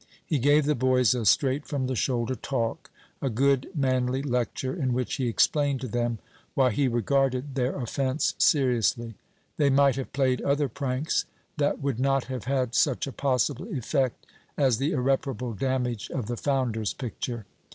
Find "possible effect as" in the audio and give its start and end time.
13.13-14.79